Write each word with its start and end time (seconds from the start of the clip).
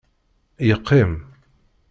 Yeqqim. 0.67 1.11